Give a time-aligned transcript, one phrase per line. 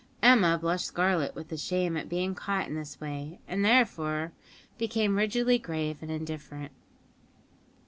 [0.23, 4.31] Emma blushed scarlet with shame at being caught in this way, and thereafter
[4.79, 6.71] became rigidly grave and indifferent.